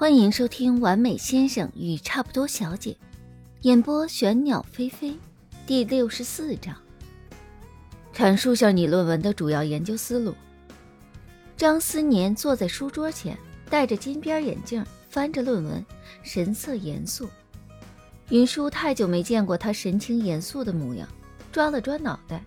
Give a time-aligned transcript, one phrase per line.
[0.00, 2.92] 欢迎收听《完美先生与差不多小姐》，
[3.60, 5.14] 演播玄鸟飞飞，
[5.66, 6.74] 第六十四章。
[8.14, 10.34] 阐述下你论文的主要研究思路。
[11.54, 13.36] 张思年坐在书桌前，
[13.68, 15.84] 戴着金边眼镜，翻着论文，
[16.22, 17.28] 神色严肃。
[18.30, 21.06] 云舒太久没见过他神情严肃的模样，
[21.52, 22.42] 抓了抓脑袋：“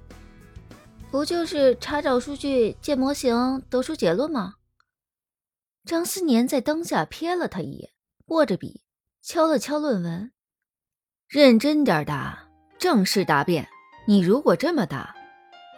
[1.11, 4.55] 不就是查找数据、建模型、得出结论吗？”
[5.85, 7.89] 张思年在灯下瞥了他一眼，
[8.27, 8.83] 握着笔，
[9.21, 10.31] 敲了敲论文，
[11.27, 12.47] 认真点答，
[12.79, 13.67] 正式答辩。
[14.07, 15.13] 你如果这么答，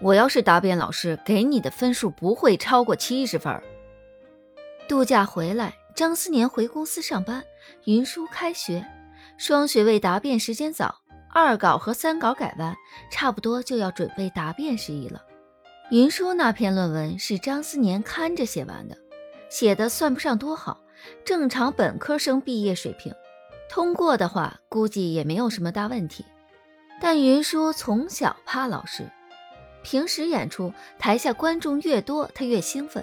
[0.03, 3.59] 我要是答辩老师，给你的分数不会超过七十分。
[4.87, 7.43] 度假回来，张思年回公司上班，
[7.85, 8.85] 云舒开学，
[9.37, 11.01] 双学位答辩时间早，
[11.31, 12.75] 二稿和三稿改完，
[13.09, 15.23] 差不多就要准备答辩事宜了。
[15.89, 18.95] 云舒那篇论文是张思年看着写完的。
[19.57, 20.81] 写的算不上多好，
[21.23, 23.13] 正常本科生毕业水平，
[23.69, 26.25] 通过的话估计也没有什么大问题。
[26.99, 29.09] 但云舒从小怕老师，
[29.81, 33.01] 平时演出台下观众越多，他越兴奋。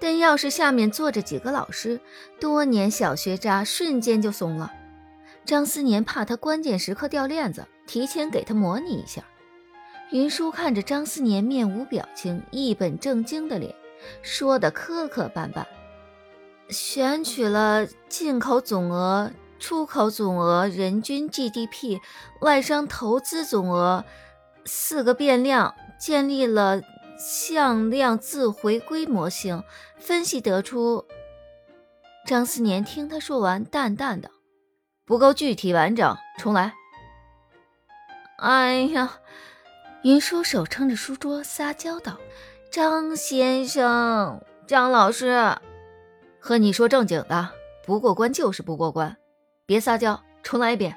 [0.00, 2.00] 但要是下面坐着几个老师，
[2.40, 4.72] 多年小学渣瞬间就怂了。
[5.44, 9.22] 张思年怕他关键时刻掉链子，提前给他模拟一下。
[10.12, 13.74] 云舒看着张思年面无表情、一本正经的脸。
[14.20, 15.64] 说的磕磕绊绊，
[16.68, 22.00] 选取了进口总额、出口总额、人均 GDP、
[22.40, 24.04] 外商投资总额
[24.64, 26.80] 四个变量，建立了
[27.18, 29.62] 向量自回归模型，
[29.98, 31.06] 分析得出。
[32.26, 34.30] 张思年听他说完，淡淡的，
[35.04, 36.72] 不够具体完整，重来。
[38.38, 39.20] 哎呀，
[40.02, 42.18] 云舒手撑着书桌，撒娇道。
[42.70, 45.56] 张先生，张老师，
[46.46, 47.48] 和你说正经的，
[47.86, 49.16] 不过关就是不过关，
[49.64, 50.94] 别撒娇，重来一遍。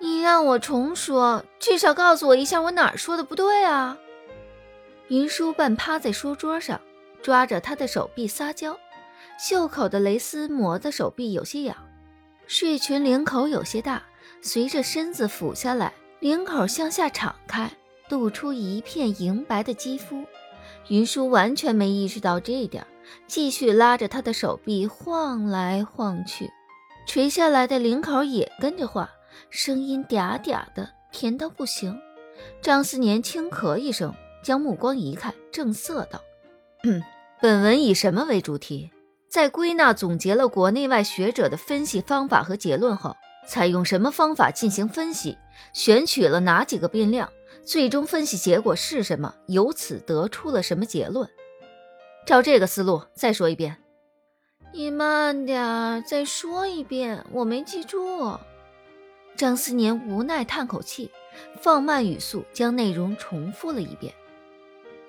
[0.00, 3.96] 你让我重说，至少告诉我一下我哪儿说的不对啊！
[5.06, 6.80] 云舒半趴在书桌上，
[7.22, 8.76] 抓着他的手臂撒娇，
[9.38, 11.76] 袖口的蕾丝磨得手臂有些痒，
[12.48, 14.02] 睡裙领口有些大，
[14.42, 17.70] 随着身子俯下来，领口向下敞开。
[18.08, 20.24] 露出一片莹白的肌肤，
[20.88, 22.84] 云舒完全没意识到这一点，
[23.26, 26.50] 继续拉着他的手臂晃来晃去，
[27.06, 29.08] 垂下来的领口也跟着晃，
[29.50, 31.98] 声音嗲嗲的，甜到不行。
[32.60, 36.20] 张思年轻咳一声，将目光移开，正色道
[36.84, 37.02] ：“嗯，
[37.40, 38.90] 本文以什么为主题？
[39.28, 43.16] 在归纳总结了国内外学者的分析方法和结论后，
[43.48, 45.36] 采用什么方法进行分析？
[45.72, 47.28] 选取了哪几个变量？”
[47.64, 49.34] 最终分析结果是什么？
[49.46, 51.26] 由此得出了什么结论？
[52.26, 53.76] 照这个思路再说一遍。
[54.72, 58.36] 你慢点，再说一遍，我没记住。
[59.36, 61.10] 张思年无奈叹口气，
[61.60, 64.12] 放慢语速，将内容重复了一遍。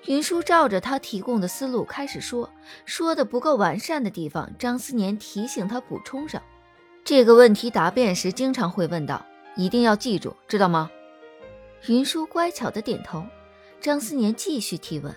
[0.06, 2.48] 云舒照着他提供的思路开始说，
[2.84, 6.40] 说的不够完善的地方，张思年提醒他补充上。
[7.02, 9.24] 这个问题答辩时经常会问到，
[9.56, 10.90] 一定要记住，知道吗？
[11.88, 13.24] 云舒乖巧的点头，
[13.80, 15.14] 张思年继续提问：“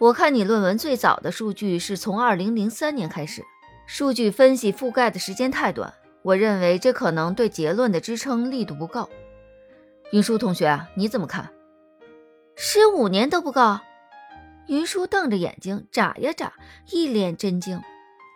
[0.00, 3.44] 我看你论文最早的数据是从二零零三年开始，
[3.86, 9.10] 数据分析覆盖的时间太短，我认为这可能对结论的支撑力度不够。
[10.10, 11.50] 云舒同学，你怎么看？
[12.56, 13.78] 十五年都不够？”
[14.68, 16.54] 云舒瞪着眼睛，眨呀眨，
[16.90, 17.78] 一脸震惊。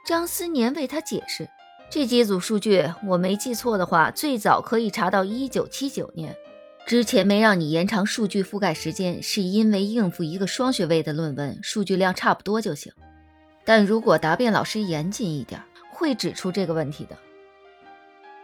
[0.05, 1.49] 张思年为他解释
[1.89, 6.37] ：“这几组数据，我没记错的话，最早可以查到一九七九年。”
[6.87, 12.93] 之前没让你延长数据覆盖时间，是因为应付一个双学位的论文，数据量差不多就行。
[13.65, 17.17] 但如果答辩老师严谨一点，会指出这个问题的。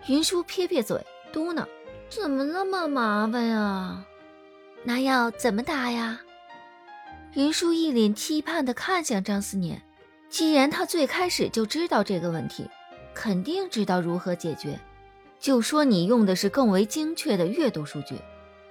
[0.06, 1.66] 云舒撇撇嘴，嘟囔
[2.08, 4.06] ：“怎么那么麻烦呀？
[4.84, 6.18] 那要怎么答呀？”
[7.34, 9.82] 云舒一脸期盼地看向张思年，
[10.30, 12.66] 既然他最开始就知道这个问题，
[13.12, 14.80] 肯定知道如何解决。
[15.40, 18.16] 就说你用的是更为精确的阅读数据，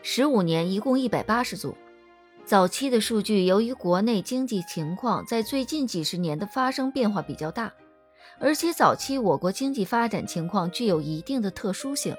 [0.03, 1.75] 十五年一共一百八十组。
[2.45, 7.73] 早期的数据由于国内经济情况在最近几十年的发生变化比较大，
[8.39, 12.15] 而且早期我国经济发展情况具有一定的特殊性，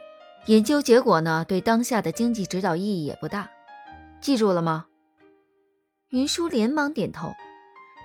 [0.47, 3.49] 研究结果呢对当下的经济指导意义也不大。
[4.20, 4.87] 记住了吗？
[6.08, 7.32] 云舒连忙点头。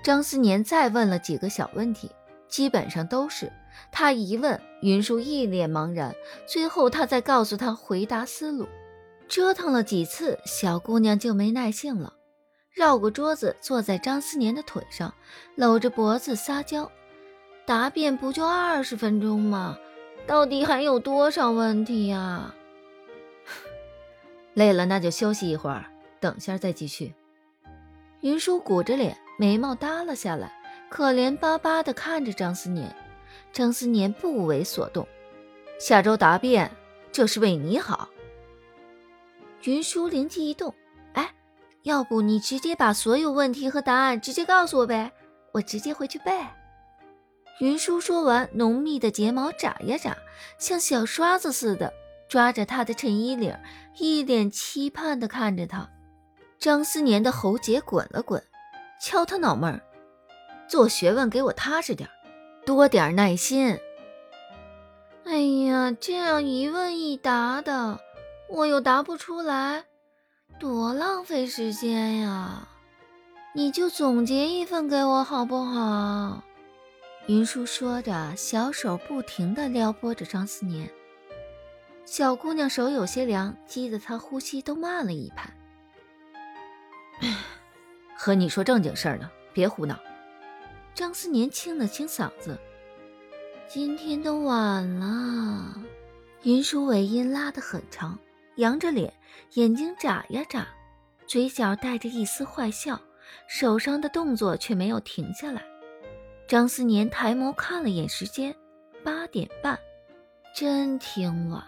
[0.04, 2.12] 张思年再问了几个小问题，
[2.48, 3.52] 基本上都是。
[3.92, 6.16] 他一问，云舒一脸茫然。
[6.48, 8.68] 最后，他再告诉他回答思路。
[9.28, 12.14] 折腾了几次，小姑娘就没耐性了，
[12.72, 15.14] 绕过桌子，坐在张思年的腿上，
[15.56, 16.90] 搂着脖子撒娇
[17.66, 19.78] ：“答辩不就二十分钟吗？
[20.28, 22.54] 到底还有多少问题呀？
[24.54, 25.86] 累了那就休息一会儿，
[26.20, 27.14] 等下再继续。
[28.22, 30.52] 云舒鼓着脸，眉毛耷了下来，
[30.90, 32.96] 可怜巴巴地看着张思年。
[33.52, 35.08] 张思年不为所动。
[35.80, 36.72] 下周答辩，
[37.12, 38.10] 这是为你好。
[39.64, 40.74] 云舒灵机一动，
[41.14, 41.34] 哎，
[41.84, 45.12] 要不你直接把所有问题和答案直接告诉我呗，
[45.54, 46.32] 我直接回去背。
[47.60, 50.18] 云舒说完，浓密的睫毛眨呀眨，
[50.60, 51.94] 像小刷子似的
[52.28, 53.58] 抓着他的衬衣领，
[53.98, 55.90] 一脸期盼地看着他。
[56.60, 58.44] 张思年的喉结滚了滚，
[59.02, 59.82] 敲他脑门儿
[60.68, 62.10] ：“做学问给我踏实点，
[62.66, 63.80] 多点耐心。”
[65.26, 68.00] 哎呀，这样一问一答的，
[68.50, 69.86] 我又答不出来，
[70.60, 72.68] 多浪费时间呀！
[73.54, 76.44] 你就总结一份给我好不好？
[77.28, 80.88] 云舒说着，小手不停地撩拨着张思年。
[82.06, 85.50] 小姑娘手有些凉，激得她呼吸都慢了一拍。
[88.16, 89.98] 和你说正经事儿呢，别胡闹。
[90.96, 92.58] 张思年清了清嗓子
[93.68, 95.76] ：“今天都晚了。”
[96.44, 98.18] 云舒尾音拉得很长，
[98.56, 99.14] 扬着脸，
[99.56, 100.66] 眼睛眨呀眨，
[101.28, 102.98] 嘴角带着一丝坏笑，
[103.46, 105.62] 手上的动作却没有停下来。
[106.48, 108.56] 张思年抬眸看了眼时间，
[109.04, 109.78] 八点半，
[110.56, 111.62] 真挺晚。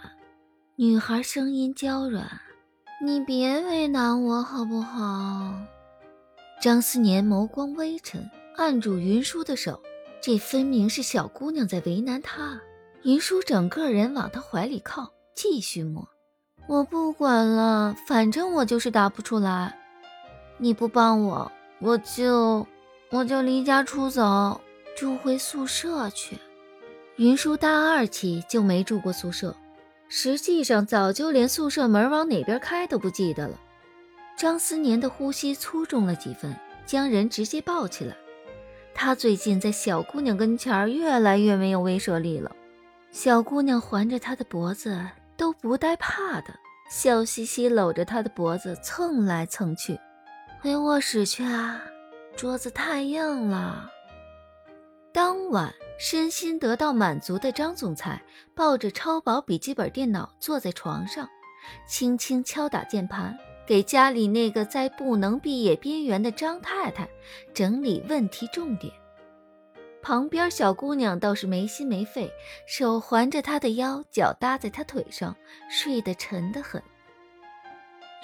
[0.77, 2.39] 女孩声音娇软
[3.03, 5.53] ：“你别为难我好不好？”
[6.61, 9.81] 张思年眸光微沉，按住云舒的手，
[10.19, 12.59] 这分明是小姑娘在为难他。
[13.03, 16.07] 云舒整个人往他怀里靠，继续摸。
[16.67, 19.77] 我不管了，反正我就是答不出来。
[20.57, 22.65] 你不帮我，我就
[23.11, 24.59] 我就离家出走。
[24.97, 26.39] 住回宿舍去。
[27.17, 29.55] 云舒大二起就没住过宿舍，
[30.09, 33.59] 实际上早就连宿舍门往哪边开都不记得了。
[34.35, 36.55] 张思年的呼吸粗重了几分，
[36.87, 38.17] 将人直接抱起来。
[38.99, 42.51] 他最近在小姑娘跟前越来越没有威慑力了。
[43.11, 44.99] 小姑娘环着他的脖子
[45.37, 46.47] 都不带怕的，
[46.89, 49.97] 笑嘻嘻搂着他的脖子蹭来蹭去。
[50.59, 51.79] 回卧室去啊，
[52.35, 53.87] 桌子太硬了。
[55.13, 58.19] 当晚，身心得到满足的张总裁
[58.55, 61.29] 抱着超薄笔记本电脑坐在床上，
[61.87, 67.07] 轻轻敲打键盘，给家里那个在不能毕业边缘的张太太
[67.53, 68.93] 整理问题重点。
[70.01, 72.31] 旁边小姑娘倒是没心没肺，
[72.65, 75.35] 手环着她的腰，脚搭在她腿上，
[75.69, 76.81] 睡得沉得很。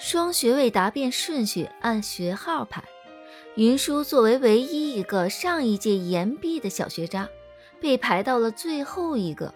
[0.00, 2.82] 双学位答辩顺序按学号排。
[3.56, 7.28] 云舒作为唯一一个上一届延毕的小学渣，
[7.80, 9.54] 被排到了最后一个。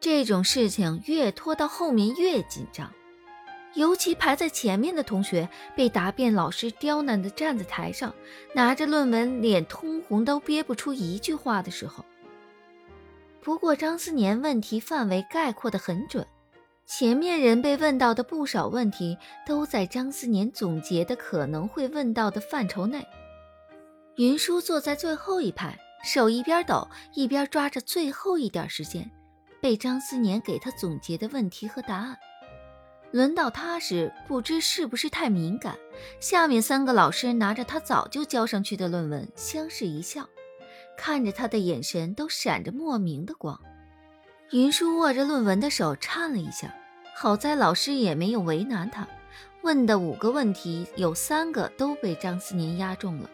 [0.00, 2.90] 这种事情越拖到后面越紧张，
[3.74, 8.12] 尤其排在前面的同学被答辩老师刁难的站在台上，
[8.54, 12.04] 拿着论文脸通红都憋不出一句话的时候。
[13.40, 16.26] 不过张思年问题范围概括的很准。
[16.86, 19.16] 前面人被问到的不少问题，
[19.46, 23.06] 都在张思年总结的可能会问到的范畴内。
[24.16, 29.08] 云舒坐在最后一排，手一边抖一边抓着最后一点时间，
[29.60, 32.16] 背张思年给他总结的问题和答案。
[33.10, 35.76] 轮到他时，不知是不是太敏感，
[36.20, 40.28] 下面三个老师拿着他早就交上去的论文，相视一笑，
[40.96, 43.58] 看着他的眼神都闪着莫名的光。
[44.50, 46.74] 云舒握着论文的手颤了一下，
[47.14, 49.08] 好在老师也没有为难他，
[49.62, 53.30] 问的五个问题有三个都被张思年押中了，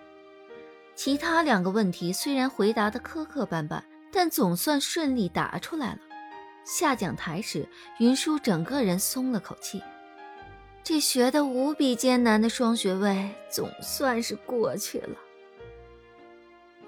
[0.95, 5.99] 其他两个问题虽然回答的磕磕绊绊，但总算顺利答出来了。
[6.65, 7.69] 下讲台时，
[7.99, 9.83] 云舒整个人松了口气，
[10.83, 15.17] 这学的无比艰难的双学位总算是过去了。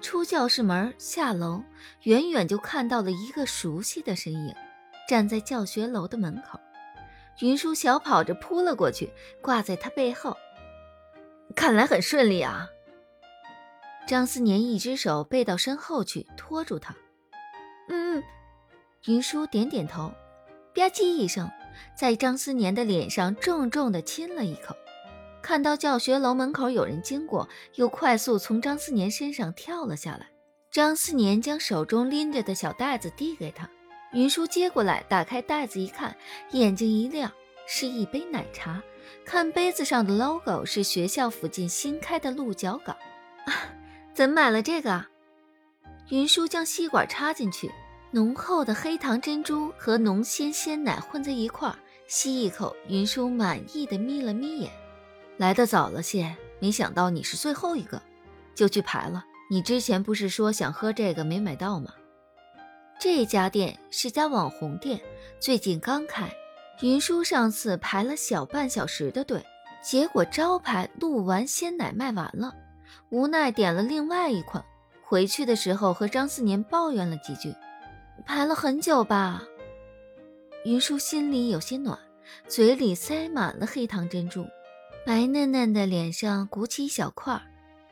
[0.01, 1.63] 出教室门，下楼，
[2.03, 4.55] 远远就看到了一个熟悉的身影，
[5.07, 6.59] 站在教学楼的门口。
[7.39, 10.35] 云舒小跑着扑了过去，挂在他背后。
[11.55, 12.67] 看来很顺利啊。
[14.07, 16.95] 张思年一只手背到身后去，拖住他。
[17.89, 18.23] 嗯，
[19.07, 20.09] 云舒点点头，
[20.75, 21.49] 吧唧一声，
[21.97, 24.75] 在张思年的脸上重重地亲了一口。
[25.41, 30.27] 看到教学楼门口有人经过，又快速从张思年身上跳了下来。
[30.69, 33.69] 张思年将手中拎着的小袋子递给他，
[34.11, 36.13] 云舒接过来，打开袋子一看，
[36.51, 37.31] 眼睛一亮，
[37.65, 38.83] 是一杯奶茶。
[39.23, 42.93] 看杯子上的 logo 是学校附近新开的鹿角港。
[43.47, 43.53] 啊，
[44.13, 45.05] 怎么买了这个？
[46.09, 47.71] 云舒将吸管插进去，
[48.11, 51.75] 浓厚的黑糖珍珠和浓鲜鲜奶混在一块儿，
[52.07, 54.71] 吸一口，云舒满意的眯了眯眼。
[55.35, 58.01] 来的早了些，没想到你是最后一个，
[58.55, 59.25] 就去排了。
[59.49, 61.93] 你之前不是说想喝这个没买到吗？
[62.97, 64.99] 这家店是家网红店，
[65.39, 66.31] 最近刚开。
[66.81, 69.45] 云舒上次排了小半小时的队，
[69.83, 72.55] 结果招牌鹿丸鲜奶卖完了，
[73.09, 74.63] 无奈点了另外一款。
[75.03, 77.53] 回去的时候和张思年抱怨了几句，
[78.25, 79.43] 排了很久吧。
[80.65, 81.97] 云舒心里有些暖，
[82.47, 84.45] 嘴里塞满了黑糖珍珠，
[85.05, 87.41] 白嫩嫩的脸上鼓起一小块，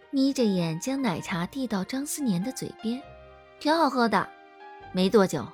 [0.10, 3.01] 眯着眼将奶茶递到张思年的嘴边，
[3.60, 4.27] 挺好喝的。
[4.91, 5.48] 没多久，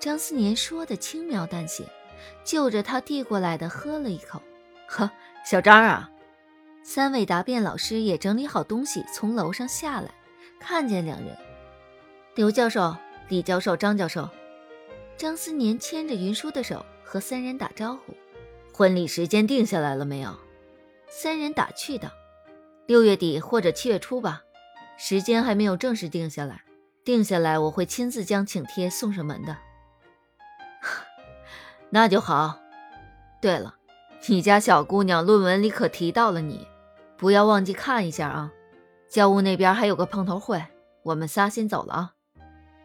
[0.00, 1.84] 张思年说的轻描淡写，
[2.44, 4.42] 就着他递过来的喝了一口。
[4.86, 5.10] 呵，
[5.44, 6.10] 小张啊，
[6.82, 10.10] 三位答辩老师也整理好东西从楼上下来。
[10.58, 11.36] 看见两人，
[12.34, 12.96] 刘教授、
[13.32, 14.28] 李教授、张教授，
[15.16, 18.14] 张思年牵着云舒的手和三人打招呼。
[18.74, 20.36] 婚礼时间定下来了没有？
[21.08, 22.10] 三人打趣道
[22.84, 24.42] ：“六月底或者七月初吧，
[24.98, 26.62] 时间还没有正式定下来。
[27.06, 29.56] 定下来我会亲自将请帖送上门的。
[31.88, 32.58] 那就好。
[33.40, 33.76] 对了，
[34.26, 36.68] 你家小姑娘论文里可提到了你，
[37.16, 38.52] 不要忘记看一下啊。”
[39.08, 40.62] 教务那边还有个碰头会，
[41.04, 42.12] 我们仨先走了啊。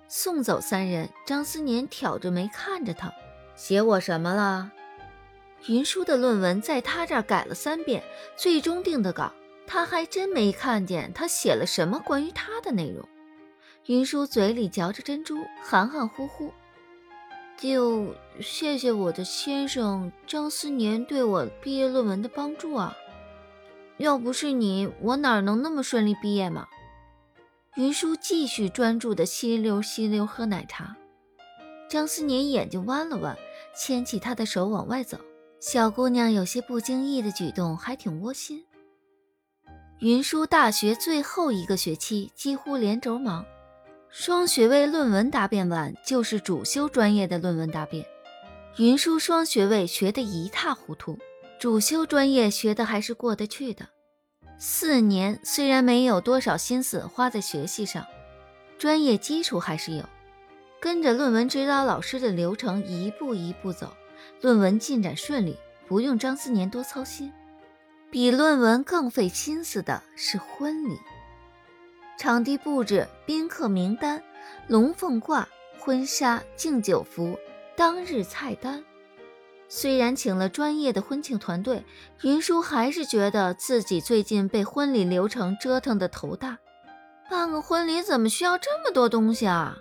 [0.07, 3.13] 送走三人，张思年挑着眉看着他，
[3.55, 4.71] 写我什么了？
[5.67, 8.03] 云舒的论文在他这儿改了三遍，
[8.37, 9.33] 最终定的稿，
[9.65, 13.07] 他还真没看见他写了什么关于他的内容。
[13.87, 16.53] 云舒嘴里嚼着珍珠，含含糊糊，
[17.57, 22.95] 就谢谢我的先生张思年对我毕业论文的帮助啊。
[23.97, 26.67] 要不是你，我哪能那么顺利毕业嘛？
[27.77, 30.97] 云舒继续专注的吸溜吸溜喝奶茶。
[31.87, 33.37] 张思年眼睛弯了弯，
[33.75, 35.19] 牵起她的手往外走。
[35.59, 38.65] 小姑娘有些不经意的举动，还挺窝心。
[39.99, 43.45] 云舒大学最后一个学期几乎连轴忙，
[44.09, 48.03] 双学位论文答辩完就是主修专业的论文答辩。
[48.77, 51.19] 云舒双学位学得一塌糊涂。
[51.59, 53.87] 主修专业学的还是过得去的，
[54.59, 58.05] 四年虽然没有多少心思花在学习上，
[58.79, 60.03] 专业基础还是有。
[60.79, 63.93] 跟着论文指导老师的流程一步一步走，
[64.41, 67.31] 论文进展顺利，不用张思年多操心。
[68.09, 70.97] 比论文更费心思的是婚礼，
[72.17, 74.23] 场地布置、宾客名单、
[74.67, 75.45] 龙凤褂、
[75.79, 77.37] 婚纱、敬酒服、
[77.75, 78.83] 当日菜单。
[79.69, 81.83] 虽然请了专业的婚庆团队，
[82.23, 86.57] 云舒还是觉得自己最近被婚礼流程折腾的头大。
[87.29, 89.77] 办个婚礼怎么需要这么多东西啊？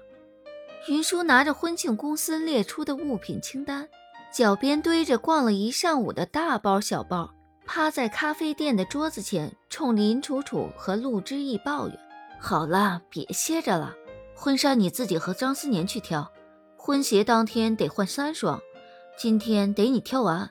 [0.89, 3.89] 云舒拿着婚庆公司列出的物品清单，
[4.33, 7.31] 脚边堆着逛了一上午的大包小包，
[7.65, 11.99] 趴在咖啡店的桌子前，冲林楚楚和陆之意抱怨
[12.41, 13.95] ：“好了，别歇着了，
[14.35, 16.31] 婚纱你自己和张思年去挑，
[16.77, 18.61] 婚鞋当天得换三双。”
[19.19, 20.51] 今天得你挑完，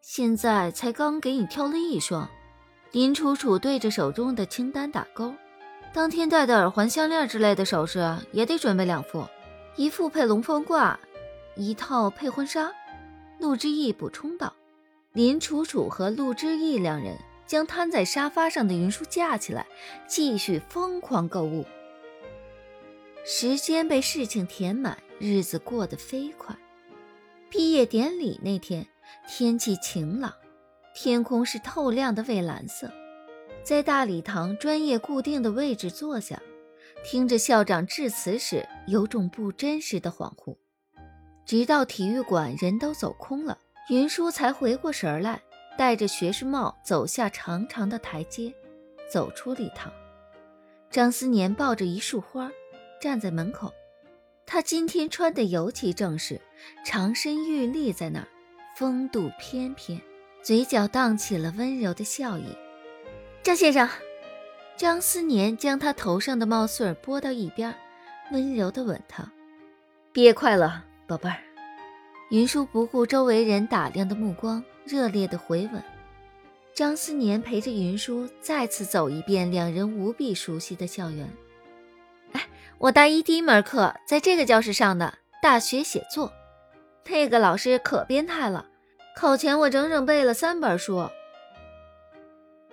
[0.00, 2.26] 现在才刚给你挑了一双。
[2.90, 5.34] 林楚楚对着手中的清单打勾，
[5.92, 9.26] 当天戴的耳环、项链之类的首饰也得准备两副，
[9.76, 10.96] 一副配龙凤褂，
[11.54, 12.72] 一套配婚纱。
[13.38, 14.54] 陆之意补充道。
[15.12, 19.66] 林楚楚和陆之意两人将瘫在沙发上的云舒架起来，
[20.08, 21.66] 继续疯狂购物。
[23.22, 26.56] 时间被事情填满，日子过得飞快。
[27.56, 28.86] 毕业典礼那天，
[29.26, 30.30] 天气晴朗，
[30.94, 32.92] 天空是透亮的蔚蓝色。
[33.64, 36.38] 在大礼堂专业固定的位置坐下，
[37.02, 40.54] 听着校长致辞时，有种不真实的恍惚。
[41.46, 43.56] 直到体育馆人都走空了，
[43.88, 45.40] 云舒才回过神来，
[45.78, 48.52] 戴着学士帽走下长长的台阶，
[49.10, 49.90] 走出礼堂。
[50.90, 52.52] 张思年抱着一束花，
[53.00, 53.72] 站在门口。
[54.46, 56.40] 他今天穿的尤其正式，
[56.84, 58.28] 长身玉立在那儿，
[58.76, 60.00] 风度翩翩，
[60.40, 62.44] 嘴角荡起了温柔的笑意。
[63.42, 63.88] 张先生，
[64.76, 67.74] 张思年将他头上的帽穗拨到一边，
[68.30, 69.30] 温柔地吻他
[70.12, 71.38] ：“毕业快乐，宝贝儿。”
[72.30, 75.82] 云舒不顾周围人打量的目光，热烈的回吻。
[76.72, 81.28] 张思年陪着云舒再次走一遍两人无比熟悉的校园。
[82.78, 86.30] 我大一第一门课在这个教室上的大学写作，
[87.06, 88.66] 那个老师可变态了，
[89.16, 91.08] 考前我整整背了三本书。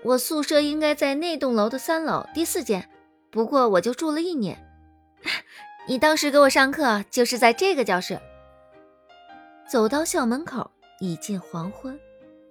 [0.03, 2.89] 我宿舍应该在那栋楼的三楼第四间，
[3.31, 4.57] 不过我就住了一年。
[5.87, 8.19] 你当时给我上课就是在这个教室。
[9.69, 10.69] 走到校门口，
[10.99, 11.97] 已近黄昏。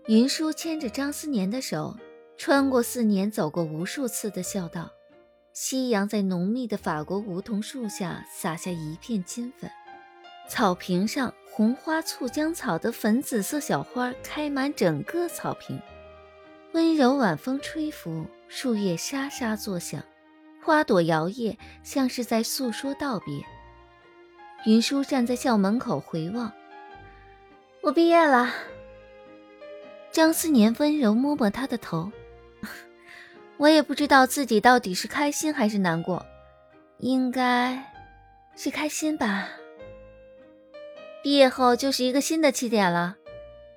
[0.07, 1.95] 云舒牵着张思年的手，
[2.39, 4.91] 穿过四年走过无数次的校道。
[5.53, 9.71] 夕阳在浓密的法国梧桐树下洒下一片金粉，
[10.49, 15.79] 草坪上红花醋浆草的粉紫色小花开满整个草坪。
[16.73, 20.03] 温柔晚风吹拂，树叶沙沙作响，
[20.65, 23.45] 花朵摇曳，像是在诉说道别。
[24.65, 26.51] 云舒站在校门口回望，
[27.83, 28.51] 我毕业了。
[30.11, 32.11] 张思年温柔摸摸他的头。
[33.59, 36.25] 我也不知道自己到底是开心还是难过，
[36.99, 37.93] 应该
[38.57, 39.49] 是开心吧。
[41.23, 43.17] 毕业后就是一个新的起点了，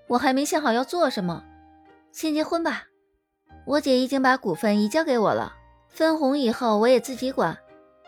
[0.08, 1.44] 我还没想好要做什么，
[2.12, 2.86] 先结婚吧。
[3.66, 5.54] 我姐已经把股份移交给我了，
[5.88, 7.56] 分红以后我也自己管，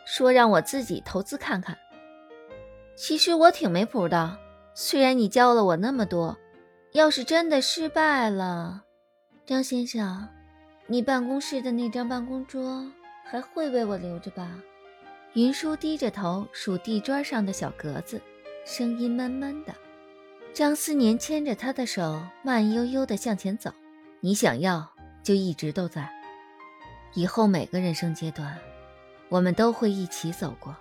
[0.06, 1.78] 说让我自己投资看看。
[2.96, 4.38] 其实我挺没谱的，
[4.74, 6.36] 虽然你教了我那么多，
[6.94, 8.84] 要是真的失败了，
[9.46, 10.28] 张先生。
[10.90, 12.90] 你办公室的那张办公桌
[13.26, 14.50] 还会为我留着吧？
[15.34, 18.22] 云舒低着头数地砖上的小格子，
[18.66, 19.76] 声音闷闷的。
[20.54, 23.70] 张思年牵着他的手，慢悠悠地向前走。
[24.22, 24.90] 你想要，
[25.22, 26.10] 就一直都在。
[27.14, 28.58] 以后每个人生阶段，
[29.28, 30.74] 我们都会一起走过。